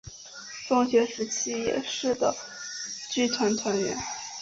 [0.67, 2.35] 中学时期也是的
[3.11, 3.95] 剧团团员。